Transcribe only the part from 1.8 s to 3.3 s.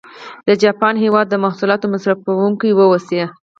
مصرف کوونکي و اوسي.